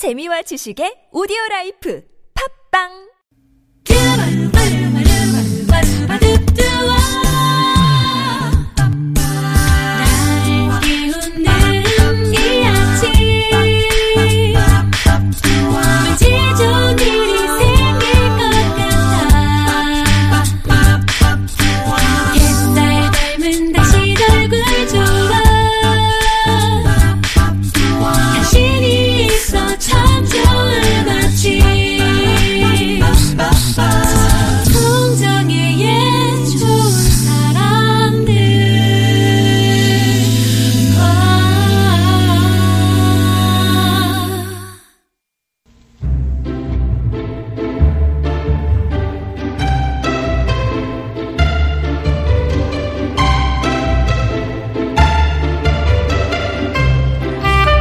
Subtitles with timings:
[0.00, 2.00] 재미와 지식의 오디오 라이프.
[2.32, 3.09] 팝빵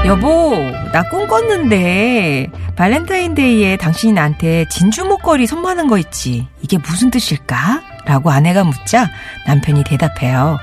[0.09, 0.55] 여보,
[0.91, 6.47] 나 꿈 꿨는데 발렌타인데이에 당신이 나한테 진주 목걸이 선물하는 거 있지.
[6.63, 7.83] 이게 무슨 뜻일까?
[8.05, 9.07] 라고 아내가 묻자
[9.45, 10.57] 남편이 대답해요.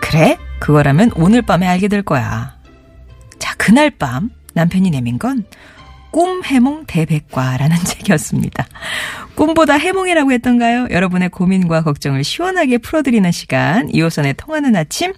[0.00, 0.36] 그래?
[0.58, 2.56] 그거라면 오늘 밤에 알게 될 거야.
[3.38, 5.44] 자, 그날 밤 남편이 내민 건
[6.18, 8.66] 꿈 해몽 대백과라는 책이었습니다.
[9.36, 10.88] 꿈보다 해몽이라고 했던가요?
[10.90, 15.12] 여러분의 고민과 걱정을 시원하게 풀어드리는 시간 이호선의 통하는 아침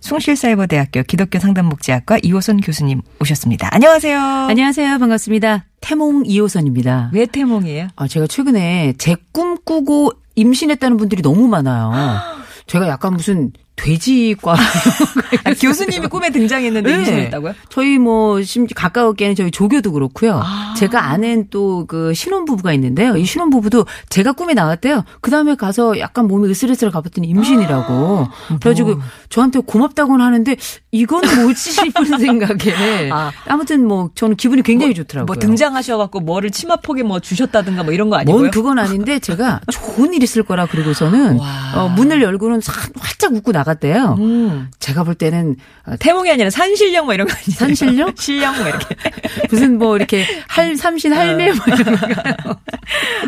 [0.00, 3.68] 숭실사이버대학교 기독교 상담복지학과 이호선 교수님 오셨습니다.
[3.72, 4.16] 안녕하세요.
[4.20, 4.96] 안녕하세요.
[5.00, 5.64] 반갑습니다.
[5.80, 7.10] 태몽 이호선입니다.
[7.12, 7.88] 왜 태몽이에요?
[7.96, 11.90] 아, 제가 최근에 제 꿈 꾸고 임신했다는 분들이 너무 많아요.
[12.68, 16.98] 제가 약간 무슨 돼지과 아, 교수님이 꿈에 등장했는데 네.
[16.98, 17.54] 임신했다고요?
[17.68, 20.40] 저희 뭐 심지어 가까웠게는 저희 조교도 그렇고요.
[20.42, 20.74] 아.
[20.76, 23.16] 제가 아는 또 그 신혼 부부가 있는데요.
[23.16, 25.04] 이 신혼 부부도 제가 꿈에 나왔대요.
[25.20, 28.28] 그 다음에 가서 약간 몸이 으슬으슬 가봤더니 임신이라고.
[28.60, 30.56] 그래가지고 저한테 고맙다고는 하는데
[30.94, 33.10] 이건 뭐지 싶은 생각에.
[33.10, 33.32] 아.
[33.48, 35.26] 아무튼 뭐 저는 기분이 굉장히 좋더라고요.
[35.26, 38.38] 뭐 등장하셔갖고 뭐를 치마폭에 뭐 주셨다든가 뭐 이런 거 아니고요?
[38.38, 41.72] 뭔 그건 아닌데 제가 좋은 일 있을 거라 그러고서는 와.
[41.74, 44.14] 어, 문을 열고는 사- 활짝 웃고 나갔대요.
[44.20, 44.70] 음.
[44.78, 47.50] 제가 볼 때는 어, 태몽이 아니라 산신령 뭐 이런 거 아니에요?
[47.58, 48.12] 산신령?
[48.16, 48.86] 신령 뭐 이렇게.
[49.50, 52.56] 무슨 뭐 이렇게 할 삼신 할매 뭐 이런 거.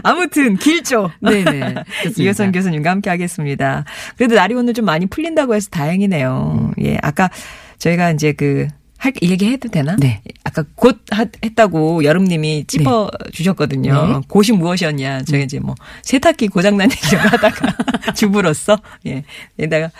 [0.04, 1.10] 아무튼 길죠.
[1.20, 1.74] 네네.
[2.16, 3.84] 이효선 교수님과 함께 하겠습니다.
[4.16, 6.70] 그래도 날이 오늘 좀 많이 풀린다고 해서 다행이네요.
[6.82, 7.28] 예, 아까
[7.78, 9.94] 저희가 이제 그, 할, 이 얘기 해도 되나?
[9.96, 10.22] 네.
[10.42, 14.06] 아까 곧 하- 했다고 여름님이 찝어 주셨거든요.
[14.06, 14.20] 네.
[14.26, 15.22] 곧이 무엇이었냐.
[15.24, 17.76] 저희 이제 뭐 세탁기 고장난 얘기를 하다가
[18.16, 19.24] 주부로서, 예.
[19.58, 19.90] 에다가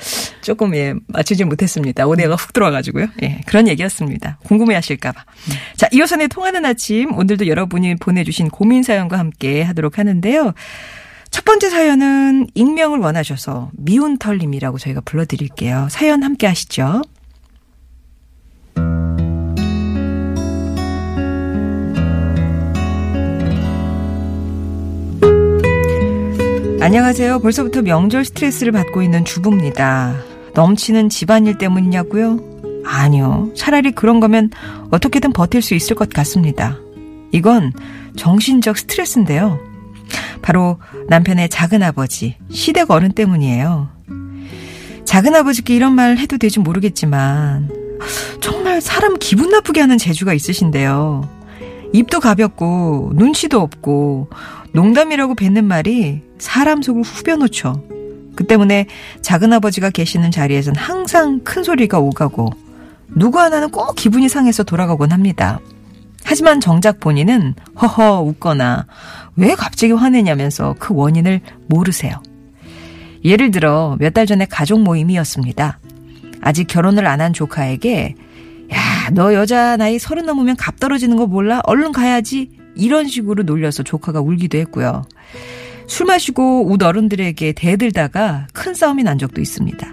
[0.41, 2.07] 조금, 예, 맞추지 못했습니다.
[2.07, 3.09] 오대가 훅 들어와가지고요.
[3.23, 3.41] 예.
[3.47, 4.39] 그런 얘기였습니다.
[4.45, 5.25] 궁금해 하실까봐.
[5.77, 7.15] 자, 이호선의 통하는 아침.
[7.15, 10.55] 오늘도 여러분이 보내주신 고민 사연과 함께 하도록 하는데요.
[11.31, 15.89] 첫 번째 사연은 익명을 원하셔서 미운 털님이라고 저희가 불러드릴게요.
[15.91, 17.03] 사연 함께 하시죠.
[26.87, 27.41] 안녕하세요.
[27.41, 30.15] 벌써부터 명절 스트레스를 받고 있는 주부입니다.
[30.55, 32.39] 넘치는 집안일 때문이냐고요?
[32.85, 33.51] 아니요.
[33.57, 34.51] 차라리 그런 거면
[34.93, 36.79] 어떻게든 버틸 수 있을 것 같습니다.
[37.33, 37.73] 이건
[38.15, 39.59] 정신적 스트레스인데요.
[40.43, 43.89] 바로 남편의 작은 아버지, 시댁 어른 때문이에요.
[45.05, 47.69] 작은 아버지께 이런 말 해도 될지 모르겠지만,
[48.77, 51.27] 정말 사람 기분 나쁘게 하는 재주가 있으신데요.
[51.95, 54.29] 입도 가볍고, 눈치도 없고,
[54.73, 57.83] 농담이라고 뱉는 말이 사람 속을 후벼놓죠.
[58.35, 58.87] 그 때문에
[59.23, 62.51] 작은 아버지가 계시는 자리에선 항상 큰 소리가 오가고,
[63.15, 65.59] 누구 하나는 꼭 기분이 상해서 돌아가곤 합니다.
[66.23, 68.85] 하지만 정작 본인은 허허 웃거나
[69.37, 72.23] 왜 갑자기 화내냐면서 그 원인을 모르세요.
[73.25, 75.79] 예를 들어 몇 달 전에 가족 모임이었습니다.
[76.43, 78.17] 아직 결혼을 안 한 조카에게
[78.73, 81.61] 야, 너 여자 나이 서른 넘으면 갑 떨어지는 거 몰라?
[81.65, 82.51] 얼른 가야지.
[82.75, 85.03] 이런 식으로 놀려서 조카가 울기도 했고요.
[85.87, 89.87] 술 마시고 웃 어른들에게 대들다가 큰 싸움이 난 적도 있습니다.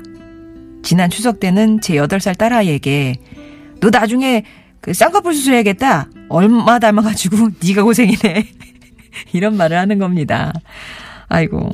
[0.82, 3.16] 지난 추석 때는 제 8살 딸아이에게
[3.80, 4.44] 너 나중에
[4.82, 6.10] 그 쌍꺼풀 수술해야겠다.
[6.30, 8.48] 얼마 닮아가지고 네가 고생이네.
[9.32, 10.52] 이런 말을 하는 겁니다.
[11.30, 11.70] 아이고.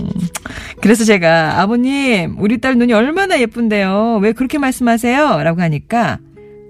[0.82, 4.20] 그래서 제가 아버님 우리 딸 눈이 얼마나 예쁜데요.
[4.22, 5.42] 왜 그렇게 말씀하세요?
[5.44, 6.20] 라고 하니까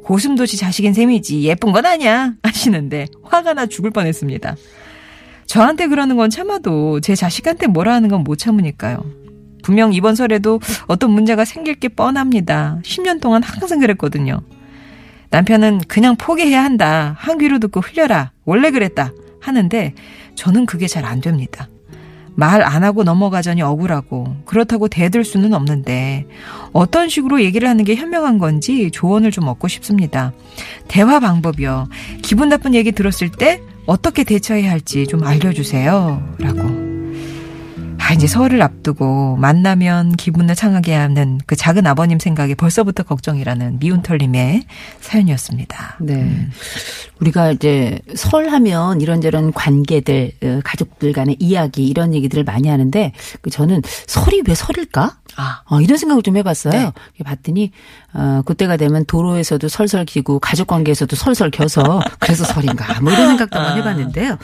[0.09, 4.55] 고슴도치 자식인 셈이지 예쁜 건 아니야 하시는데 화가 나 죽을 뻔했습니다.
[5.45, 8.97] 저한테 그러는 건 참아도 제 자식한테 뭐라 하는 건 못 참으니까요.
[9.61, 12.79] 분명 이번 설에도 어떤 문제가 생길 게 뻔합니다.
[12.83, 14.41] 10년 동안 항상 그랬거든요.
[15.29, 17.15] 남편은 그냥 포기해야 한다.
[17.19, 18.31] 한 귀로 듣고 흘려라.
[18.45, 19.11] 원래 그랬다.
[19.41, 19.93] 하는데
[20.33, 21.69] 저는 그게 잘 안 됩니다.
[22.39, 26.25] 말 안 하고 넘어가자니 억울하고 그렇다고 대들 수는 없는데
[26.71, 30.31] 어떤 식으로 얘기를 하는 게 현명한 건지 조언을 좀 얻고 싶습니다.
[30.87, 31.89] 대화 방법이요.
[32.21, 36.35] 기분 나쁜 얘기 들었을 때 어떻게 대처해야 할지 좀 알려주세요.
[36.39, 36.88] 라고.
[38.09, 44.01] 아, 이제 설을 앞두고 만나면 기분을 상하게 하는 그 작은 아버님 생각에 벌써부터 걱정이라는 미운
[44.01, 44.63] 털림의
[44.99, 45.97] 사연이었습니다.
[46.01, 46.47] 네.
[47.19, 53.11] 우리가 이제 설 하면 이런저런 관계들, 어, 가족들 간의 이야기 이런 얘기들을 많이 하는데
[53.41, 55.19] 그 저는 설이 왜 설일까?
[55.35, 55.61] 아.
[55.65, 56.73] 어, 이런 생각을 좀 해봤어요.
[56.73, 56.91] 네.
[57.23, 57.71] 봤더니
[58.13, 63.59] 어, 그때가 되면 도로에서도 설설 기고 가족 관계에서도 설설 겨서 그래서 설인가 뭐 이런 생각도
[63.59, 64.37] 한번 해봤는데요.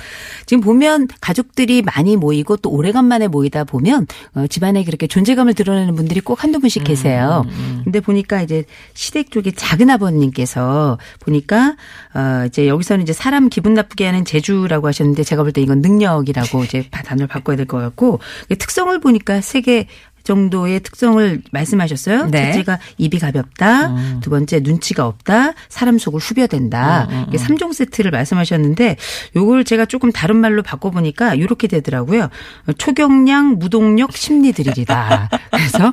[0.45, 6.19] 지금 보면 가족들이 많이 모이고 또 오래간만에 모이다 보면 어, 집안에 그렇게 존재감을 드러내는 분들이
[6.19, 7.43] 꼭 한두 분씩 계세요.
[7.83, 11.75] 근데 보니까 이제 시댁 쪽에 작은 아버님께서 보니까
[12.13, 16.63] 어, 이제 여기서는 이제 사람 기분 나쁘게 하는 재주라고 하셨는데 제가 볼 때 이건 능력이라고
[16.65, 18.19] 이제 단어를 바꿔야 될 것 같고
[18.59, 19.87] 특성을 보니까 세개
[20.25, 22.27] 정도의 특성을 말씀하셨어요.
[22.27, 22.51] 네.
[22.51, 24.19] 첫째가 입이 가볍다.
[24.21, 25.53] 두 번째 눈치가 없다.
[25.69, 27.25] 사람 속을 후벼댄다.
[27.29, 28.97] 이게 3종 세트를 말씀하셨는데
[29.35, 32.29] 요걸 제가 조금 다른 말로 바꿔 보니까 이렇게 되더라고요.
[32.77, 35.29] 초경량, 무동력, 심리 드릴이다.
[35.51, 35.91] 그래서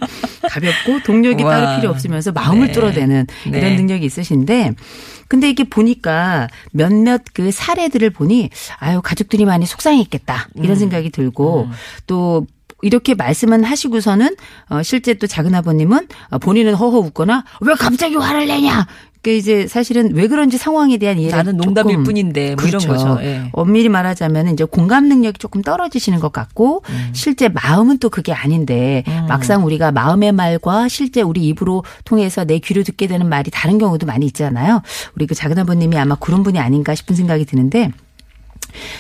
[0.48, 1.50] 가볍고 동력이 와.
[1.60, 2.72] 따로 필요 없으면서 마음을 네.
[2.72, 3.58] 뚫어대는 네.
[3.58, 4.74] 이런 능력이 있으신데
[5.28, 10.64] 근데 이게 보니까 몇몇 그 사례들을 보니 아유 가족들이 많이 속상했겠다 음.
[10.64, 11.68] 이런 생각이 들고
[12.06, 12.46] 또
[12.82, 14.36] 이렇게 말씀은 하시고서는
[14.68, 18.86] 어 실제 또 작은 아버님은 어, 본인은 허허 웃거나 왜 갑자기 화를 내냐.
[19.22, 22.92] 그 이제 사실은 왜 그런지 상황에 대한 이해가 나는 농담일 조금 뿐인데 뭐 그렇죠.
[22.92, 23.24] 이런 거죠.
[23.24, 23.50] 예.
[23.52, 27.10] 엄밀히 말하자면 이제 공감 능력이 조금 떨어지시는 것 같고 음.
[27.12, 32.82] 실제 마음은 또 그게 아닌데 막상 우리가 마음의 말과 실제 우리 입으로 통해서 내 귀로
[32.82, 34.82] 듣게 되는 말이 다른 경우도 많이 있잖아요.
[35.14, 37.92] 우리 그 작은 아버님이 아마 그런 분이 아닌가 싶은 생각이 드는데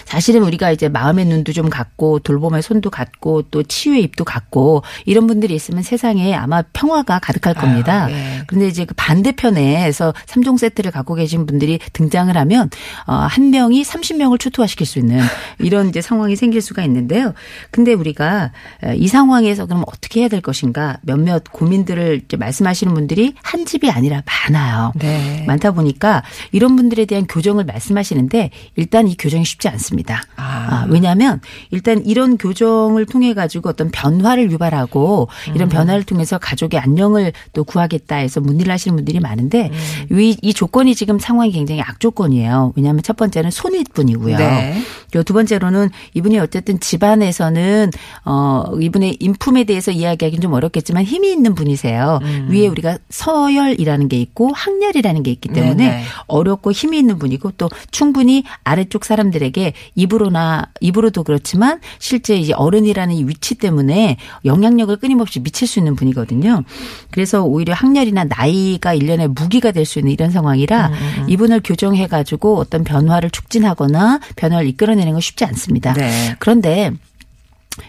[0.04, 5.26] 사실은 우리가 이제 마음의 눈도 좀 갖고 돌봄의 손도 갖고 또 치유의 입도 갖고 이런
[5.26, 8.04] 분들이 있으면 세상에 아마 평화가 가득할 겁니다.
[8.04, 8.42] 아유, 예.
[8.46, 12.70] 그런데 이제 그 반대편에서 3종 세트를 갖고 계신 분들이 등장을 하면
[13.06, 15.20] 어, 한 명이 30명을 초토화시킬 수 있는
[15.58, 17.34] 이런 이제 상황이 생길 수가 있는데요.
[17.70, 18.52] 근데 우리가
[18.82, 23.90] 어, 이 상황에서 그럼 어떻게 해야 될 것인가 몇몇 고민들을 이제 말씀하시는 분들이 한 집이
[23.90, 24.92] 아니라 많아요.
[24.96, 25.44] 네.
[25.46, 30.22] 많다 보니까 이런 분들에 대한 교정을 말씀하시는데 일단 이 교정이 쉽지 않습니다.
[30.36, 30.62] 아.
[30.72, 35.54] 아, 왜냐하면 일단 이런 교정을 통해 가지고 어떤 변화를 유발하고 음.
[35.54, 39.70] 이런 변화를 통해서 가족의 안녕을 또 구하겠다 해서 문의를 하시는 분들이 많은데
[40.10, 40.20] 음.
[40.20, 42.72] 이, 이 조건이 지금 상황이 굉장히 악조건이에요.
[42.76, 44.36] 왜냐하면 첫 번째는 손윗분이고요.
[44.38, 44.82] 네.
[45.10, 47.90] 그리고 두 번째로는 이분이 어쨌든 집안에서는
[48.24, 52.18] 어 이분의 인품에 대해서 이야기하기는 좀 어렵겠지만 힘이 있는 분이세요.
[52.22, 52.48] 음.
[52.50, 56.04] 위에 우리가 서열이라는 게 있고 학렬이라는 게 있기 때문에 네네.
[56.28, 59.51] 어렵고 힘이 있는 분이고 또 충분히 아래쪽 사람들에게
[59.94, 66.62] 입으로나 입으로도 그렇지만 실제 이제 어른이라는 이 위치 때문에 영향력을 끊임없이 미칠 수 있는 분이거든요.
[67.10, 72.56] 그래서 오히려 학렬이나 나이가 일련의 무기가 될 수 있는 이런 상황이라 음, 이분을 교정해 가지고
[72.58, 75.92] 어떤 변화를 촉진하거나 변화를 이끌어내는 건 쉽지 않습니다.
[75.94, 76.36] 네.
[76.38, 76.92] 그런데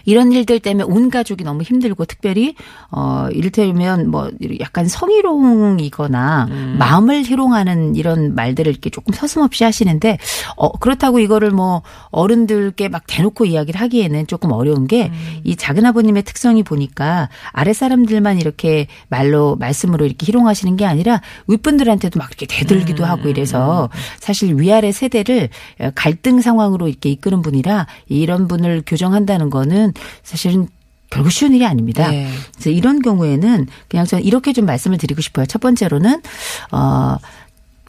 [0.04, 2.54] 이런 일들 때문에 온 가족이 너무 힘들고 특별히
[2.90, 6.76] 어 이를테면 뭐 약간 성희롱이거나 음.
[6.78, 10.18] 마음을 희롱하는 이런 말들을 이렇게 조금 서슴없이 하시는데
[10.56, 15.54] 어 그렇다고 이거를 뭐 어른들께 막 대놓고 이야기를 하기에는 조금 어려운 게이 음.
[15.56, 22.28] 작은 아버님의 특성이 보니까 아래 사람들만 이렇게 말로 말씀으로 이렇게 희롱하시는 게 아니라 윗분들한테도 막
[22.28, 23.08] 이렇게 대들기도 음.
[23.08, 25.48] 하고 이래서 사실 위아래 세대를
[25.94, 29.73] 갈등 상황으로 이렇게 이끄는 분이라 이런 분을 교정한다는 거는
[30.22, 30.68] 사실은
[31.10, 32.10] 결국 쉬운 일이 아닙니다.
[32.10, 32.28] 네.
[32.54, 35.46] 그래서 이런 경우에는 그냥 저는 이렇게 좀 말씀을 드리고 싶어요.
[35.46, 36.22] 첫 번째로는
[36.72, 37.16] 어.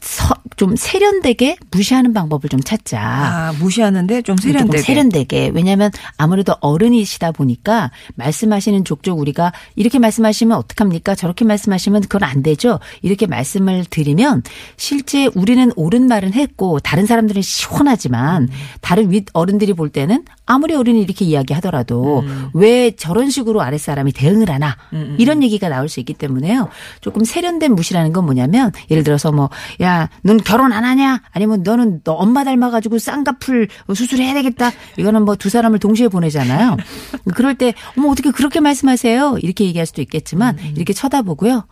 [0.06, 3.00] 서- 좀 세련되게 무시하는 방법을 좀 찾자.
[3.02, 4.78] 아, 무시하는데 좀 세련되게.
[4.84, 5.52] 세련되게.
[5.54, 11.16] 왜냐하면 아무래도 어른이시다 보니까 말씀하시는 족족 우리가 이렇게 말씀하시면 어떡합니까?
[11.16, 12.80] 저렇게 말씀하시면 그건 안 되죠.
[13.02, 14.44] 이렇게 말씀을 드리면
[14.78, 18.48] 실제 우리는 옳은 말은 했고 다른 사람들은 시원하지만
[18.82, 24.78] 다른 윗 어른들이 볼 때는 아무리 어른이 이렇게 이야기하더라도 왜 저런 식으로 아랫사람이 대응을 하나
[25.18, 26.70] 이런 얘기가 나올 수 있기 때문에요.
[27.02, 29.50] 조금 세련된 무시라는 건 뭐냐면 예를 들어서 뭐
[29.82, 31.22] 야넌 결혼 안 하냐?
[31.32, 34.72] 아니면 너는 너 엄마 닮아가지고 쌍꺼풀 수술해야 되겠다.
[34.98, 36.78] 이거는 뭐 두 사람을 동시에 보내잖아요.
[37.36, 39.38] 그럴 때 어머 어떻게 그렇게 말씀하세요?
[39.42, 41.66] 이렇게 얘기할 수도 있겠지만 이렇게 쳐다보고요.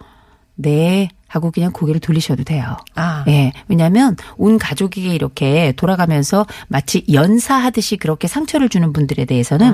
[0.56, 2.78] 네 하고 그냥 고개를 돌리셔도 돼요.
[2.96, 3.24] 아.
[3.28, 3.52] 예.
[3.68, 9.74] 왜냐하면 온 가족이 이렇게 돌아가면서 마치 연사하듯이 그렇게 상처를 주는 분들에 대해서는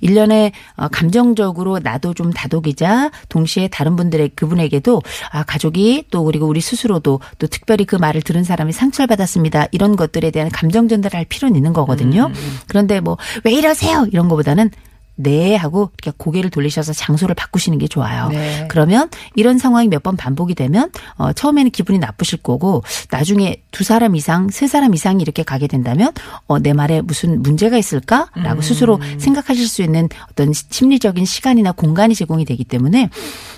[0.00, 6.60] 일년에 어, 감정적으로 나도 좀 다독이자 동시에 다른 분들의 그분에게도 아 가족이 또 그리고 우리
[6.60, 9.66] 스스로도 또 특별히 그 말을 들은 사람이 상처를 받았습니다.
[9.72, 12.30] 이런 것들에 대한 감정 전달을 할 필요는 있는 거거든요.
[12.66, 14.06] 그런데 뭐 왜 이러세요?
[14.10, 14.70] 이런 거보다는
[15.16, 18.28] 네 하고 이렇게 고개를 돌리셔서 장소를 바꾸시는 게 좋아요.
[18.28, 18.66] 네.
[18.68, 24.14] 그러면 이런 상황이 몇 번 반복이 되면 어 처음에는 기분이 나쁘실 거고 나중에 두 사람
[24.16, 26.12] 이상, 세 사람 이상이 이렇게 가게 된다면
[26.46, 32.44] 어 내 말에 무슨 문제가 있을까라고 스스로 생각하실 수 있는 어떤 심리적인 시간이나 공간이 제공이
[32.44, 33.08] 되기 때문에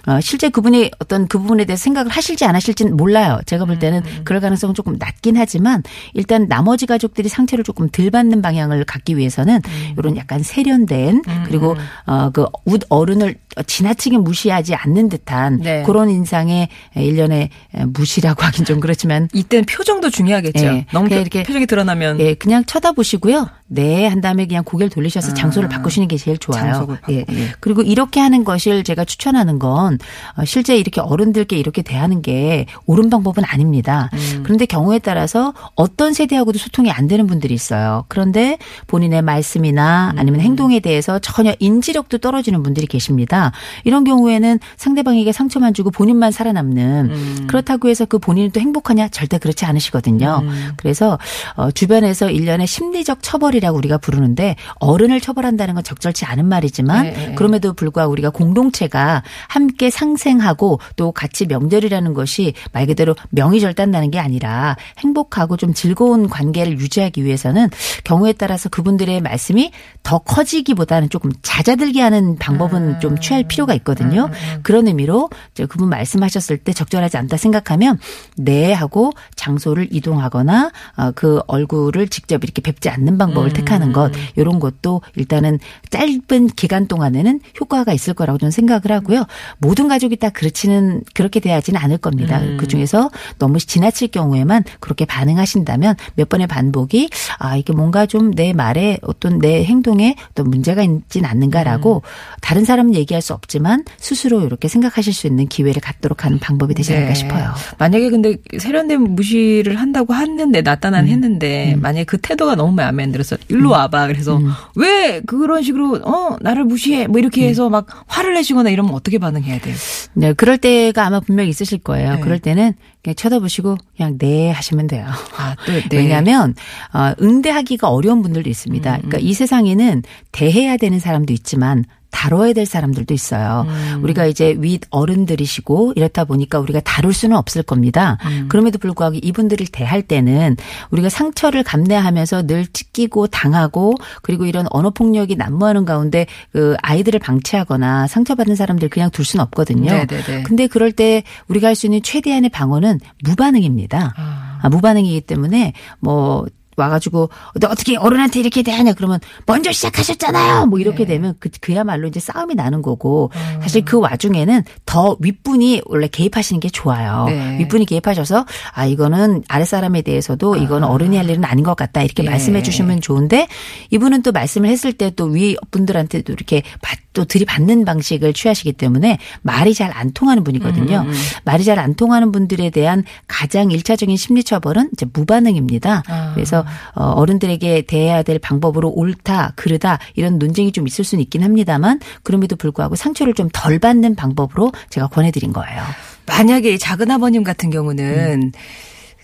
[0.06, 3.40] 어 실제 그분이 어떤 그 부분에 대해서 생각을 하실지 안 하실지는 몰라요.
[3.46, 5.82] 제가 볼 때는 그럴 가능성은 조금 낮긴 하지만
[6.14, 9.60] 일단 나머지 가족들이 상처를 조금 덜 받는 방향을 갖기 위해서는
[9.98, 11.76] 이런 약간 세련된 그리고
[12.06, 12.46] 어 그
[12.88, 15.82] 어른을 지나치게 무시하지 않는 듯한 네.
[15.84, 17.50] 그런 인상의 일련의
[17.86, 20.64] 무시라고 하긴 좀 그렇지만 이때는 표정도 중요하겠죠.
[20.64, 20.86] 예.
[20.92, 23.48] 너무 이렇게 표정이 드러나면 예, 그냥 쳐다보시고요.
[23.68, 26.86] 네, 한 다음에 그냥 고개를 돌리셔서 장소를 바꾸시는 게 제일 좋아요.
[26.88, 26.98] 아.
[27.10, 27.24] 예.
[27.28, 27.52] 예.
[27.60, 29.98] 그리고 이렇게 하는 것을 제가 추천하는 건
[30.36, 34.10] 어, 실제 이렇게 어른들께 이렇게 대하는 게 옳은 방법은 아닙니다.
[34.12, 34.42] 음.
[34.44, 38.04] 그런데 경우에 따라서 어떤 세대하고도 소통이 안 되는 분들이 있어요.
[38.08, 40.18] 그런데 본인의 말씀이나 음.
[40.18, 43.45] 아니면 행동에 대해서 전혀 인지력도 떨어지는 분들이 계십니다.
[43.84, 47.46] 이런 경우에는 상대방에게 상처만 주고 본인만 살아남는 음.
[47.46, 50.40] 그렇다고 해서 그 본인이 또 행복하냐 절대 그렇지 않으시거든요.
[50.42, 50.72] 음.
[50.76, 51.18] 그래서
[51.54, 57.34] 어, 주변에서 일련의 심리적 처벌이라고 우리가 부르는데 어른을 처벌한다는 건 적절치 않은 말이지만 네, 네.
[57.34, 64.76] 그럼에도 불구하고 우리가 공동체가 함께 상생하고 또 같이 명절이라는 것이 말 그대로 명의절단나는 게 아니라
[64.98, 67.68] 행복하고 좀 즐거운 관계를 유지하기 위해서는
[68.04, 69.72] 경우에 따라서 그분들의 말씀이
[70.02, 74.28] 더 커지기보다는 조금 잦아들게 하는 방법은 좀취 할 필요가 있거든요.
[74.62, 75.28] 그런 의미로
[75.68, 77.98] 그분 말씀하셨을 때 적절하지 않다 생각하면
[78.36, 84.58] 네 하고 장소를 이동하거나 어, 그 얼굴을 직접 이렇게 뵙지 않는 방법을 택하는 것 이런
[84.60, 85.58] 것도 일단은
[85.90, 89.24] 짧은 기간 동안에는 효과가 있을 거라고 저는 생각을 하고요.
[89.58, 92.40] 모든 가족이 다 그렇지는 그렇게 돼야지는 않을 겁니다.
[92.58, 98.52] 그 중에서 너무 지나칠 경우에만 그렇게 반응하신다면 몇 번의 반복이 아 이게 뭔가 좀 내
[98.52, 102.02] 말에 어떤 내 행동에 어떤 문제가 있진 않는가라고
[102.40, 106.92] 다른 사람은 얘기할 수 없지만 스스로 이렇게 생각하실 수 있는 기회를 갖도록 하는 방법이 되지
[106.92, 107.14] 않을까 네.
[107.14, 107.52] 싶어요.
[107.78, 113.36] 만약에 근데 세련된 무시를 한다고 했는데 나타난 했는데 만약에 그 태도가 너무 마음에 안 들어서
[113.48, 114.40] 일로 와봐 그래서
[114.76, 119.58] 왜 그런 식으로 어 나를 무시해 뭐 이렇게 해서 막 화를 내시거나 이러면 어떻게 반응해야
[119.58, 119.74] 돼요?
[120.14, 122.14] 네, 그럴 때가 아마 분명히 있으실 거예요.
[122.14, 122.20] 네.
[122.20, 125.06] 그럴 때는 그냥 쳐다보시고 그냥 네 하시면 돼요.
[125.36, 125.96] 아 또 네.
[125.96, 126.54] 왜냐하면
[126.92, 128.90] 어, 응대하기가 어려운 분들도 있습니다.
[128.90, 130.02] 음, 그러니까 이 세상에는
[130.32, 131.84] 대해야 되는 사람도 있지만
[132.16, 133.66] 다뤄야 될 사람들도 있어요.
[133.68, 134.00] 음.
[134.02, 138.16] 우리가 이제 윗 어른들이시고 이렇다 보니까 우리가 다룰 수는 없을 겁니다.
[138.24, 138.46] 음.
[138.48, 140.56] 그럼에도 불구하고 이분들을 대할 때는
[140.90, 148.06] 우리가 상처를 감내하면서 늘 찢기고 당하고 그리고 이런 언어 폭력이 난무하는 가운데 그 아이들을 방치하거나
[148.06, 149.92] 상처받은 사람들 그냥 둘 수는 없거든요.
[149.92, 150.42] 네네네.
[150.44, 154.14] 근데 그럴 때 우리가 할 수 있는 최대한의 방어는 무반응입니다.
[154.16, 154.58] 아.
[154.62, 156.46] 아, 무반응이기 때문에 뭐
[156.76, 157.30] 와가지고
[157.60, 160.66] 너 어떻게 어른한테 이렇게 대하냐 그러면 먼저 시작하셨잖아요.
[160.66, 161.14] 뭐 이렇게 네.
[161.14, 163.60] 되면 그 그야말로 이제 싸움이 나는 거고 음.
[163.62, 167.24] 사실 그 와중에는 더 윗분이 원래 개입하시는 게 좋아요.
[167.28, 167.58] 네.
[167.60, 172.28] 윗분이 개입하셔서 아 이거는 아랫사람에 대해서도 이거는 어른이 할 일은 아닌 것 같다 이렇게 예.
[172.30, 173.48] 말씀해 주시면 좋은데
[173.90, 179.86] 이분은 또 말씀을 했을 때또 윗분들한테도 이렇게 받- 또 들이받는 방식을 취하시기 때문에 말이 잘
[179.96, 181.06] 안 통하는 분이거든요.
[181.06, 181.12] 음,
[181.44, 186.02] 말이 잘 안 통하는 분들에 대한 가장 일차적인 심리 처벌은 이제 무반응입니다.
[186.06, 186.32] 아.
[186.34, 192.00] 그래서 어, 어른들에게 대해야 될 방법으로 옳다, 그르다 이런 논쟁이 좀 있을 수는 있긴 합니다만
[192.22, 195.82] 그럼에도 불구하고 상처를 좀 덜 받는 방법으로 제가 권해드린 거예요.
[196.26, 198.52] 만약에 이 작은 아버님 같은 경우는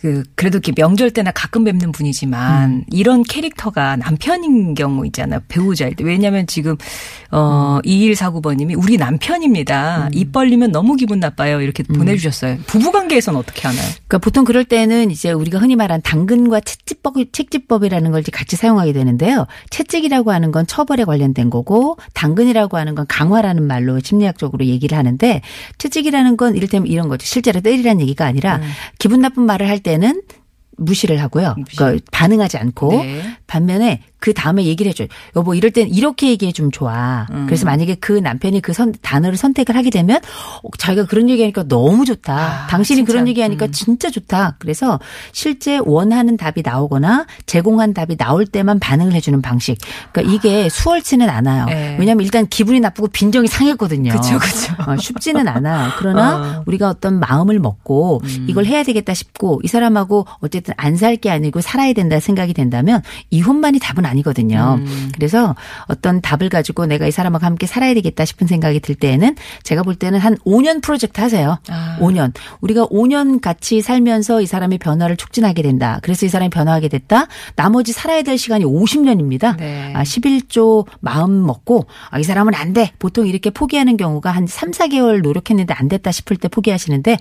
[0.02, 6.02] 그 그래도 이렇게 명절 때나 가끔 뵙는 분이지만 이런 캐릭터가 남편인 경우 있잖아요 배우자일 때.
[6.02, 6.76] 왜냐하면 지금
[7.30, 10.08] 어 2149번님이 우리 남편입니다.
[10.12, 11.60] 입 벌리면 너무 기분 나빠요.
[11.60, 12.58] 이렇게 보내주셨어요.
[12.66, 13.84] 부부관계에서는 어떻게 하나요?
[14.08, 18.92] 그러니까 보통 그럴 때는 이제 우리가 흔히 말한 당근과 채찍법, 채찍법이라는 걸 이제 같이 사용하게
[18.92, 19.46] 되는데요.
[19.70, 25.42] 채찍이라고 하는 건 처벌에 관련된 거고 당근이라고 하는 건 강화라는 말로 심리학적으로 얘기를 하는데
[25.78, 27.24] 채찍이라는 건 이를테면 이런 거죠.
[27.24, 28.60] 실제로 때리라는 얘기가 아니라
[28.98, 30.22] 기분 나쁜 말을 할때 는
[30.78, 31.54] 무시를 하고요.
[31.76, 33.22] 그러니까 반응하지 않고 네.
[33.56, 35.08] 반면에 그 다음에 얘기를 해줘요.
[35.36, 37.26] 여보 이럴 땐 이렇게 얘기해 주면 좋아.
[37.32, 37.44] 음.
[37.46, 40.20] 그래서 만약에 그 남편이 그 선, 단어를 선택을 하게 되면
[40.62, 42.32] 어, 자기가 그런 얘기하니까 너무 좋다.
[42.34, 43.12] 아, 당신이 진짜.
[43.12, 43.72] 그런 얘기하니까 음.
[43.72, 44.56] 진짜 좋다.
[44.58, 45.00] 그래서
[45.32, 49.76] 실제 원하는 답이 나오거나 제공한 답이 나올 때만 반응을 해주는 방식.
[50.12, 51.66] 그러니까 이게 수월치는 않아요.
[51.66, 51.96] 네.
[51.98, 54.12] 왜냐하면 일단 기분이 나쁘고 빈정이 상했거든요.
[54.12, 54.72] 그쵸, 그쵸.
[54.86, 55.90] 어, 쉽지는 않아요.
[55.98, 56.42] 그러나 어.
[56.42, 56.62] 음.
[56.66, 61.60] 우리가 어떤 마음을 먹고 이걸 해야 되겠다 싶고 이 사람하고 어쨌든 안 살 게 아니고
[61.60, 64.78] 살아야 된다 생각이 된다면 이 이혼만이 답은 아니거든요.
[64.80, 65.10] 음.
[65.14, 65.54] 그래서
[65.86, 69.96] 어떤 답을 가지고 내가 이 사람하고 함께 살아야 되겠다 싶은 생각이 들 때에는 제가 볼
[69.96, 71.58] 때는 한 5년 프로젝트 하세요.
[71.68, 71.98] 아.
[72.00, 72.32] 5년.
[72.60, 75.98] 우리가 5년 같이 살면서 이 사람의 변화를 촉진하게 된다.
[76.02, 77.26] 그래서 이 사람이 변화하게 됐다.
[77.56, 79.56] 나머지 살아야 될 시간이 50년입니다.
[79.56, 79.92] 네.
[79.94, 82.92] 아, 11조 마음 먹고 아, 이 사람은 안 돼.
[82.98, 87.18] 보통 이렇게 포기하는 경우가 한 3, 4개월 노력했는데 안 됐다 싶을 때 포기하시는데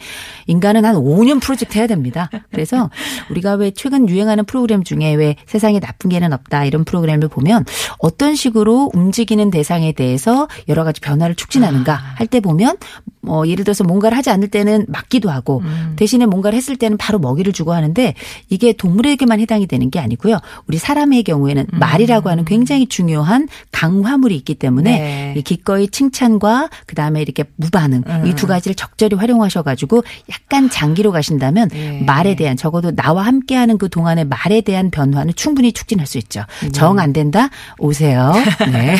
[0.47, 2.29] 인간은 한 5년 프로젝트 해야 됩니다.
[2.51, 2.89] 그래서
[3.29, 7.65] 우리가 왜 최근 유행하는 프로그램 중에 왜 세상에 나쁜 게는 없다 이런 프로그램을 보면
[7.97, 12.77] 어떤 식으로 움직이는 대상에 대해서 여러 가지 변화를 촉진하는가 할 때 보면
[13.21, 15.61] 뭐 예를 들어서 뭔가를 하지 않을 때는 맞기도 하고
[15.95, 18.13] 대신에 뭔가를 했을 때는 바로 먹이를 주고 하는데
[18.49, 20.39] 이게 동물에게만 해당이 되는 게 아니고요.
[20.67, 25.33] 우리 사람의 경우에는 말이라고 하는 굉장히 중요한 강화물이 있기 때문에 네.
[25.37, 32.03] 이 기꺼이 칭찬과 그다음에 이렇게 무반응 이두 가지를 적절히 활용하셔 가지고 약간 장기로 가신다면 네.
[32.05, 36.45] 말에 대한 적어도 나와 함께 하는 그 동안의 말에 대한 변화는 충분히 촉진할 수 있죠.
[36.71, 37.49] 정 안 된다
[37.79, 38.31] 오세요.
[38.71, 38.95] 네.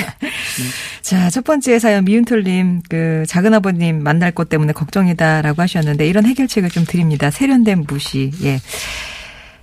[1.02, 6.70] 자, 첫 번째 사연 미운털님 그 작은 아버님 만날 것 때문에 걱정이다라고 하셨는데 이런 해결책을
[6.70, 7.32] 좀 드립니다.
[7.32, 8.32] 세련된 무시.
[8.44, 8.60] 예.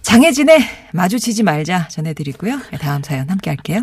[0.01, 0.59] 장혜진의
[0.93, 2.59] 마주치지 말자 전해드리고요.
[2.71, 3.83] 네, 다음 사연 함께 할게요.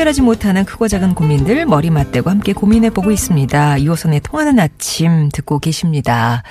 [0.00, 3.76] 해결하지 못하는 크고 작은 고민들 머리 맞대고 함께 고민해보고 있습니다.
[3.78, 6.42] 이호선의 통하는 아침 듣고 계십니다.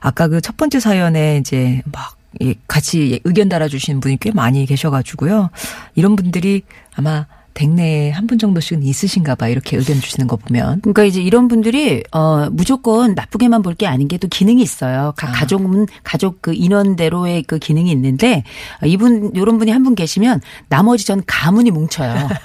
[0.00, 5.50] 아까 그 첫 번째 사연에 이제 막 예, 같이 의견 달아주시는 분이 꽤 많이 계셔가지고요.
[5.94, 6.62] 이런 분들이
[6.96, 7.26] 아마
[7.58, 9.48] 댁내에 한 분 정도씩은 있으신가 봐.
[9.48, 10.80] 이렇게 의견 주시는 거 보면.
[10.82, 15.12] 그러니까 이제 이런 분들이 어 무조건 나쁘게만 볼 게 아닌 게 또 기능이 있어요.
[15.16, 15.32] 각 아.
[15.32, 18.42] 가족은 가족 그 인원대로의 그 기능이 있는데
[18.84, 22.28] 이분 요런 분이 한 분 계시면 나머지 전 가문이 뭉쳐요.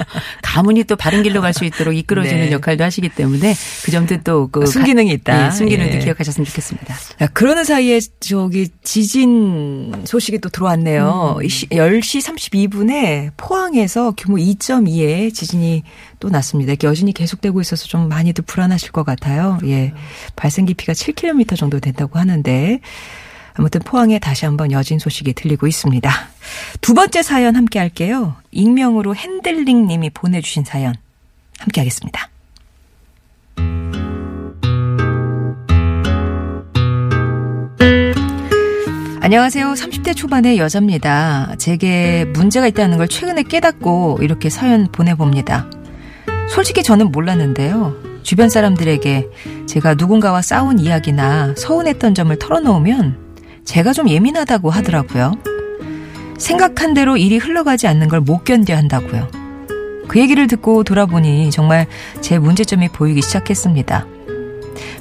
[0.42, 2.52] 가문이 또 바른 길로 갈 수 있도록 이끌어주는 네.
[2.52, 5.50] 역할도 하시기 때문에 그 점도 또그 순기능이 있다.
[5.50, 5.98] 순기능도 예.
[5.98, 6.94] 기억하셨으면 좋겠습니다.
[7.22, 11.36] 야, 그러는 사이에 저기 지진 소식이 또 들어왔네요.
[11.38, 11.44] 음.
[11.44, 15.82] 이 시- 10시 32분에 포항에서 규모 2.2의 지진이
[16.18, 16.74] 또 났습니다.
[16.82, 19.58] 여진이 계속되고 있어서 좀 많이들 불안하실 것 같아요.
[19.64, 19.92] 예.
[20.36, 22.80] 발생 깊이가 7km 정도 된다고 하는데
[23.54, 26.10] 아무튼 포항에 다시 한번 여진 소식이 들리고 있습니다.
[26.80, 28.36] 두 번째 사연 함께 할게요.
[28.50, 30.94] 익명으로 핸들링 님이 보내주신 사연
[31.58, 32.30] 함께 하겠습니다.
[39.22, 39.72] 안녕하세요.
[39.74, 41.54] 30대 초반의 여자입니다.
[41.58, 45.68] 제게 문제가 있다는 걸 최근에 깨닫고 이렇게 사연 보내봅니다.
[46.48, 47.94] 솔직히 저는 몰랐는데요.
[48.22, 49.28] 주변 사람들에게
[49.66, 53.18] 제가 누군가와 싸운 이야기나 서운했던 점을 털어놓으면
[53.64, 55.34] 제가 좀 예민하다고 하더라고요.
[56.38, 59.28] 생각한 대로 일이 흘러가지 않는 걸 못 견뎌 한다고요.
[60.08, 61.86] 그 얘기를 듣고 돌아보니 정말
[62.22, 64.06] 제 문제점이 보이기 시작했습니다.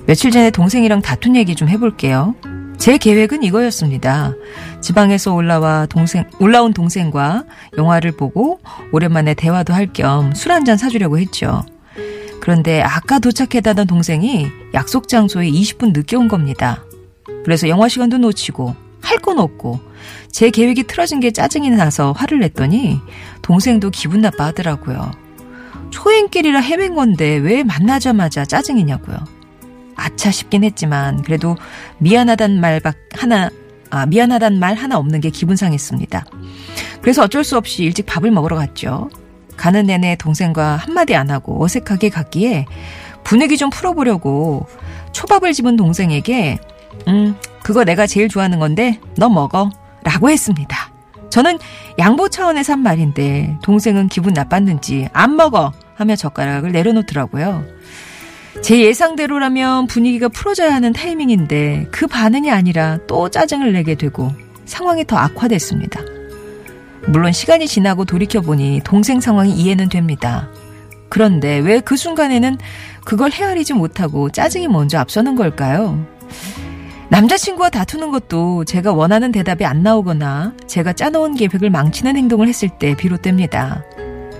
[0.05, 2.35] 며칠 전에 동생이랑 다툰 얘기 좀 해볼게요.
[2.79, 4.33] 제 계획은 이거였습니다.
[4.81, 7.43] 지방에서 올라와 동생, 올라온 동생과
[7.77, 8.59] 영화를 보고
[8.91, 11.63] 오랜만에 대화도 할 겸 술 한잔 사주려고 했죠.
[12.39, 16.83] 그런데 아까 도착했다던 동생이 약속 장소에 20분 늦게 온 겁니다.
[17.43, 19.79] 그래서 영화 시간도 놓치고 할 건 없고
[20.31, 22.99] 제 계획이 틀어진 게 짜증이 나서 화를 냈더니
[23.41, 25.11] 동생도 기분 나빠 하더라고요.
[25.89, 29.17] 초행길이라 헤맨 건데 왜 만나자마자 짜증이냐고요.
[29.99, 31.55] 아차 싶긴 했지만 그래도
[31.99, 33.49] 미안하단 말박 하나
[33.89, 36.25] 아 미안하단 말 하나 없는 게 기분 상했습니다.
[37.01, 39.09] 그래서 어쩔 수 없이 일찍 밥을 먹으러 갔죠.
[39.57, 42.65] 가는 내내 동생과 한마디 안 하고 어색하게 갔기에
[43.23, 44.67] 분위기 좀 풀어보려고
[45.11, 46.59] 초밥을 집은 동생에게
[47.07, 49.69] 음 그거 내가 제일 좋아하는 건데 너 먹어
[50.03, 50.91] 라고 했습니다.
[51.29, 51.59] 저는
[51.99, 57.65] 양보 차원에서 한 말인데 동생은 기분 나빴는지 안 먹어 하며 젓가락을 내려놓더라고요.
[58.61, 64.31] 제 예상대로라면 분위기가 풀어져야 하는 타이밍인데 그 반응이 아니라 또 짜증을 내게 되고
[64.65, 66.01] 상황이 더 악화됐습니다.
[67.07, 70.49] 물론 시간이 지나고 돌이켜보니 동생 상황이 이해는 됩니다.
[71.09, 72.57] 그런데 왜 그 순간에는
[73.03, 76.05] 그걸 헤아리지 못하고 짜증이 먼저 앞서는 걸까요?
[77.09, 82.95] 남자친구와 다투는 것도 제가 원하는 대답이 안 나오거나 제가 짜놓은 계획을 망치는 행동을 했을 때
[82.95, 83.83] 비롯됩니다.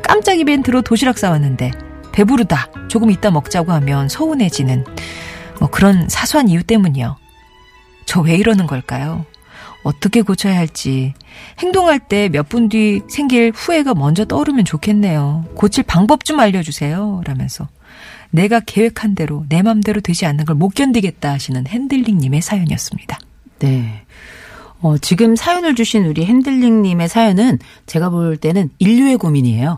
[0.04, 1.72] 깜짝 이벤트로 도시락 싸왔는데
[2.12, 4.86] 배부르다 조금 이따 먹자고 하면 서운해지는
[5.60, 7.18] 뭐 그런 사소한 이유 때문이요.
[8.06, 9.26] 저 왜 이러는 걸까요?
[9.84, 11.14] 어떻게 고쳐야 할지
[11.60, 15.46] 행동할 때 몇 분 뒤 생길 후회가 먼저 떠오르면 좋겠네요.
[15.56, 17.22] 고칠 방법 좀 알려주세요.
[17.26, 17.68] 라면서
[18.32, 23.20] 내가 계획한 대로 내 맘대로 되지 않는 걸 못 견디겠다 하시는 핸들링님의 사연이었습니다.
[23.60, 24.04] 네.
[24.82, 29.78] 어, 지금 사연을 주신 우리 핸들링님의 사연은 제가 볼 때는 인류의 고민이에요.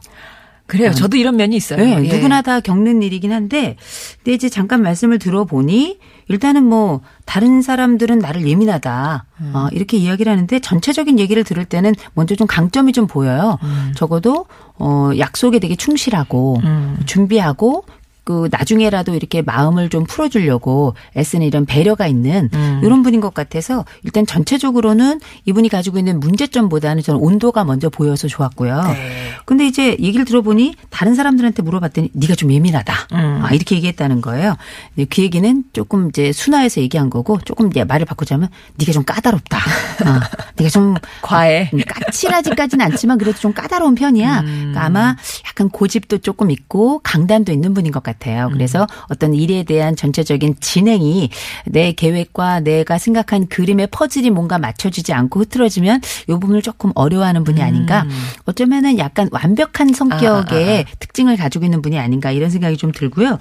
[0.71, 0.93] 그래요.
[0.93, 1.83] 저도 이런 면이 있어요.
[1.83, 2.15] 네, 예.
[2.15, 3.75] 누구나 다 겪는 일이긴 한데,
[4.23, 9.51] 근데 이제 잠깐 말씀을 들어보니, 일단은 뭐, 다른 사람들은 나를 예민하다, 음.
[9.53, 13.57] 어, 이렇게 이야기를 하는데, 전체적인 얘기를 들을 때는 먼저 좀 강점이 좀 보여요.
[13.63, 13.91] 음.
[13.97, 14.45] 적어도,
[14.79, 16.97] 어, 약속에 되게 충실하고, 음.
[17.05, 17.83] 준비하고,
[18.23, 22.81] 그 나중에라도 이렇게 마음을 좀 풀어주려고 애쓰는 이런 배려가 있는 음.
[22.83, 28.83] 이런 분인 것 같아서 일단 전체적으로는 이분이 가지고 있는 문제점보다는 저는 온도가 먼저 보여서 좋았고요.
[28.93, 29.29] 네.
[29.45, 32.93] 근데 이제 얘기를 들어보니 다른 사람들한테 물어봤더니 네가 좀 예민하다.
[33.13, 33.39] 음.
[33.43, 34.55] 아, 이렇게 얘기했다는 거예요.
[34.95, 39.57] 근데 그 얘기는 조금 이제 순화해서 얘기한 거고 조금 이제 말을 바꾸자면 네가 좀 까다롭다.
[40.05, 40.19] 어,
[40.57, 41.71] 네가 좀 과해.
[41.73, 44.41] 음, 까칠하지까지는 않지만 그래도 좀 까다로운 편이야.
[44.41, 44.45] 음.
[44.45, 45.15] 그러니까 아마
[45.47, 48.10] 약간 고집도 조금 있고 강단도 있는 분인 것 같아요.
[48.53, 51.29] 그래서 어떤 일에 대한 전체적인 진행이
[51.65, 57.61] 내 계획과 내가 생각한 그림의 퍼즐이 뭔가 맞춰지지 않고 흐트러지면 이 부분을 조금 어려워하는 분이
[57.61, 58.05] 아닌가.
[58.45, 63.39] 어쩌면은 약간 완벽한 성격의 아, 아, 특징을 가지고 있는 분이 아닌가 이런 생각이 좀 들고요.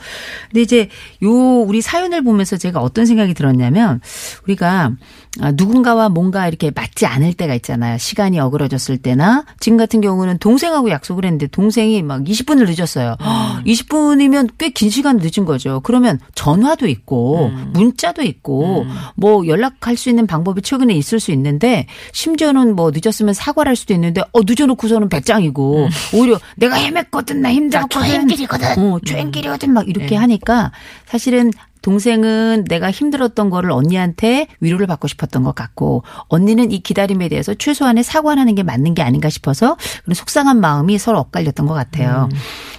[0.49, 0.89] 근데 이제
[1.23, 4.01] 요 우리 사연을 보면서 제가 어떤 생각이 들었냐면
[4.45, 4.93] 우리가
[5.41, 7.99] 아, 누군가와 뭔가 이렇게 맞지 않을 때가 있잖아요.
[7.99, 13.17] 시간이 어그러졌을 때나 지금 같은 경우는 동생하고 약속을 했는데 동생이 막 20분을 늦었어요.
[13.65, 15.81] 20분이면 꽤 긴 시간 늦은 거죠.
[15.81, 18.85] 그러면 전화도 있고 문자도 있고
[19.17, 23.95] 뭐 연락할 수 있는 방법이 최근에 있을 수 있는데 심지어는 뭐 늦었으면 사과를 할 수도
[23.95, 28.07] 있는데 어 늦어놓고서는 배짱이고 오히려 내가 헤맸거든 나 힘들었거든.
[28.09, 28.79] 초행길이거든.
[28.79, 29.73] 어, 초행길이거든.
[29.73, 30.73] 막 이렇게 하니까
[31.07, 31.51] 사실은
[31.83, 38.05] 동생은 내가 힘들었던 거를 언니한테 위로를 받고 싶었던 것 같고 언니는 이 기다림에 대해서 최소한의
[38.05, 42.29] 사과하는 게 맞는 게 아닌가 싶어서 그런 속상한 마음이 서로 엇갈렸던 것 같아요.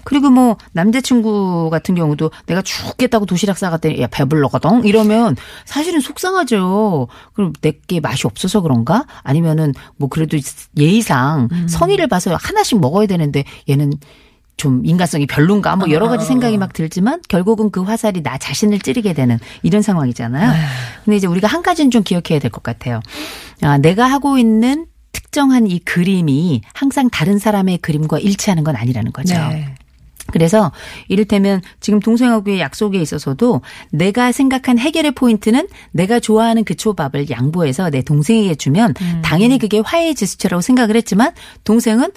[0.04, 5.36] 그리고 뭐 남자친구 같은 경우도 내가 죽겠다고 도시락 싸갔더니 야 배불러거든 이러면
[5.66, 7.08] 사실은 속상하죠.
[7.34, 9.06] 그럼 내게 맛이 없어서 그런가?
[9.24, 10.38] 아니면은 뭐 그래도
[10.78, 13.94] 예의상 성의를 봐서 하나씩 먹어야 되는데 얘는
[14.62, 19.13] 좀 인간성이 별론가 뭐 여러 가지 생각이 막 들지만 결국은 그 화살이 나 자신을 찌르게
[19.13, 20.54] 되는 이런 상황이잖아요.
[21.04, 23.00] 근데 이제 우리가 한 가지는 좀 기억해야 될 것 같아요.
[23.63, 29.34] 아, 내가 하고 있는 특정한 이 그림이 항상 다른 사람의 그림과 일치하는 건 아니라는 거죠.
[29.34, 29.74] 네.
[30.32, 30.71] 그래서
[31.08, 38.04] 이를테면 지금 동생하고의 약속에 있어서도 내가 생각한 해결의 포인트는 내가 좋아하는 그 초밥을 양보해서 내
[38.04, 38.93] 동생에게 주면
[39.24, 41.32] 당연히 그게 화해의 제스처라고 생각을 했지만
[41.63, 42.12] 동생은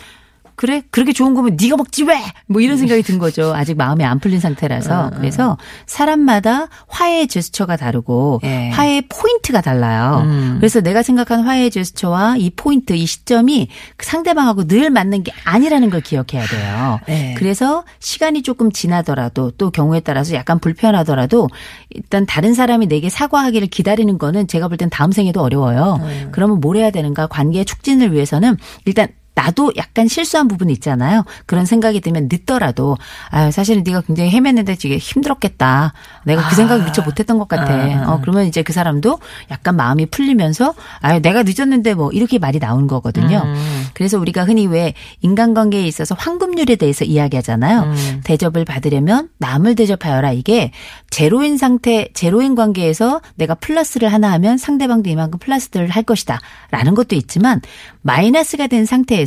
[0.57, 2.17] 그래 그렇게 좋은 거면 네가 먹지 왜?
[2.47, 3.55] 뭐 이런 생각이 든 거죠.
[3.55, 8.71] 아직 마음이 안 풀린 상태라서 그래서 사람마다 화해의 제스처가 다르고 예.
[8.71, 10.23] 화해의 포인트가 달라요.
[10.25, 10.57] 음.
[10.59, 15.91] 그래서 내가 생각한 화해의 제스처와 이 포인트, 이 시점이 그 상대방하고 늘 맞는 게 아니라는
[15.91, 17.01] 걸 기억해야 돼요.
[17.07, 17.35] 네.
[17.39, 21.49] 그래서 시간이 조금 지나더라도 또 경우에 따라서 약간 불편하더라도
[21.91, 26.01] 일단 다른 사람이 내게 사과하기를 기다리는 거는 제가 볼 땐 다음 생에도 어려워요.
[26.33, 27.29] 그러면 뭘 해야 되는가?
[27.29, 31.25] 관계 의 촉진을 위해서는 일단 나도 약간 실수한 부분이 있잖아요.
[31.47, 32.97] 그런 생각이 들면 늦더라도
[33.31, 35.93] 아 사실은 네가 굉장히 헤맸는데 되게 힘들었겠다.
[36.25, 37.73] 내가 그 생각을 미처 못했던 것 같아.
[37.73, 38.13] 아.
[38.13, 39.19] 어 그러면 이제 그 사람도
[39.51, 43.43] 약간 마음이 풀리면서 아 내가 늦었는데 뭐 이렇게 말이 나오는 거거든요.
[43.45, 43.85] 음.
[43.95, 47.83] 그래서 우리가 흔히 왜 인간관계에 있어서 황금률에 대해서 이야기하잖아요.
[47.83, 48.21] 음.
[48.25, 50.33] 대접을 받으려면 남을 대접하여라.
[50.33, 50.71] 이게
[51.11, 56.41] 제로인 상태, 제로인 관계에서 내가 플러스를 하나 하면 상대방도 이만큼 플러스를 할 것이다.
[56.71, 57.61] 라는 것도 있지만
[58.03, 59.24] 마이너스가 된 상태에서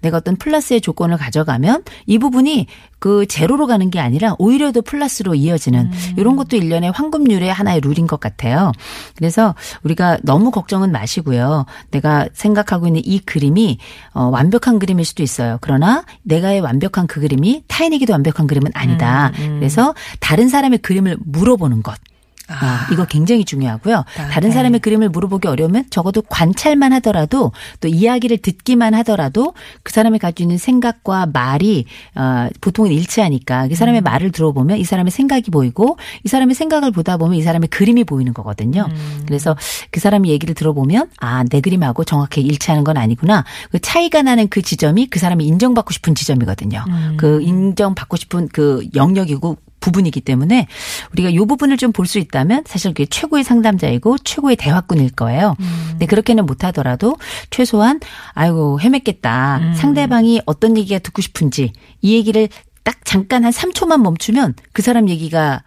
[0.00, 2.66] 내가 어떤 플러스의 조건을 가져가면 이 부분이
[2.98, 8.06] 그 제로로 가는 게 아니라 오히려 더 플러스로 이어지는 이런 것도 일련의 황금률의 하나의 룰인
[8.06, 8.72] 것 같아요.
[9.16, 11.66] 그래서 우리가 너무 걱정은 마시고요.
[11.90, 13.78] 내가 생각하고 있는 이 그림이
[14.14, 15.58] 어, 완벽한 그림일 수도 있어요.
[15.60, 19.32] 그러나 내가의 완벽한 그 그림이 타인에게도 완벽한 그림은 아니다.
[19.58, 21.94] 그래서 다른 사람의 그림을 물어보는 것.
[22.48, 23.96] 아, 이거 굉장히 중요하고요.
[23.96, 24.54] 아, 다른 네.
[24.54, 30.58] 사람의 그림을 물어보기 어려우면 적어도 관찰만 하더라도 또 이야기를 듣기만 하더라도 그 사람이 가지고 있는
[30.58, 36.54] 생각과 말이 어, 보통은 일치하니까 그 사람의 말을 들어보면 이 사람의 생각이 보이고 이 사람의
[36.54, 38.88] 생각을 보다 보면 이 사람의 그림이 보이는 거거든요.
[39.26, 39.56] 그래서
[39.90, 43.44] 그 사람의 얘기를 들어보면 아, 내 그림하고 정확하게 일치하는 건 아니구나.
[43.70, 46.84] 그 차이가 나는 그 지점이 그 사람이 인정받고 싶은 지점이거든요.
[47.16, 50.66] 그 인정받고 싶은 그 영역이고 부분이기 때문에
[51.12, 55.54] 우리가 이 부분을 좀 볼 수 있다면 사실 그게 최고의 상담자이고 최고의 대화꾼일 거예요.
[55.90, 57.16] 근데 그렇게는 못하더라도
[57.50, 58.00] 최소한
[58.32, 59.74] 아이고 헤맸겠다.
[59.76, 62.48] 상대방이 어떤 얘기가 듣고 싶은지 이 얘기를
[62.82, 65.62] 딱 잠깐 한 3초만 멈추면 그 사람 얘기가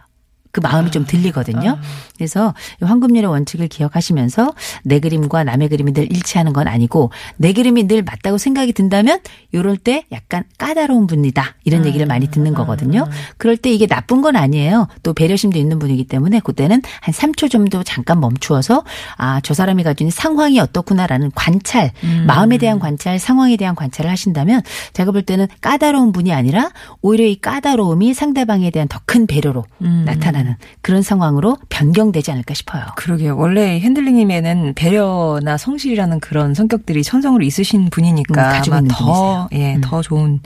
[0.58, 1.78] 그 마음이 좀 들리거든요.
[2.16, 7.86] 그래서 이 황금률의 원칙을 기억하시면서 내 그림과 남의 그림이 늘 일치하는 건 아니고 내 그림이
[7.86, 9.20] 늘 맞다고 생각이 든다면
[9.54, 11.54] 요럴 때 약간 까다로운 분이다.
[11.64, 13.06] 이런 얘기를 많이 듣는 거거든요.
[13.36, 14.88] 그럴 때 이게 나쁜 건 아니에요.
[15.04, 18.82] 또 배려심도 있는 분이기 때문에 그때는 한 3초 정도 잠깐 멈추어서
[19.16, 21.92] 아, 저 사람이 가진 상황이 어떻구나라는 관찰,
[22.26, 27.36] 마음에 대한 관찰, 상황에 대한 관찰을 하신다면 제가 볼 때는 까다로운 분이 아니라 오히려 이
[27.40, 29.64] 까다로움이 상대방에 대한 더 큰 배려로
[30.04, 30.47] 나타나는
[30.80, 32.84] 그런 상황으로 변경되지 않을까 싶어요.
[32.96, 33.36] 그러게요.
[33.36, 39.48] 원래 핸들링님에는 배려나 성실이라는 그런 성격들이 천성으로 있으신 분이니까 음, 가지고 더, 분이세요.
[39.52, 39.80] 예, 음.
[39.82, 40.40] 더 좋은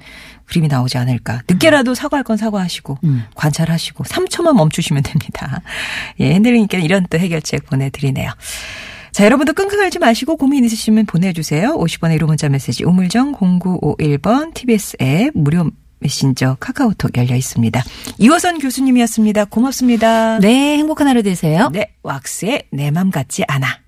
[0.47, 1.43] 그림이 나오지 않을까.
[1.49, 3.25] 늦게라도 사과할 건 사과하시고, 음.
[3.35, 5.63] 관찰하시고, 3초만 멈추시면 됩니다.
[6.21, 8.31] 예, 핸들링님께는 이런 또 해결책 보내드리네요.
[9.13, 11.77] 자, 여러분도 끙끙 앓지 마시고 고민 있으시면 보내주세요.
[11.77, 15.71] 50번의 1호 문자 메시지 우물정 0951번 TBS 앱 무료
[16.03, 17.83] 메신저 카카오톡 열려 있습니다.
[18.19, 19.47] 이호선 교수님이었습니다.
[19.47, 20.39] 고맙습니다.
[20.41, 21.71] 네, 행복한 하루 되세요.
[21.73, 23.82] 네, 왁스의 내 맘 같지 않아.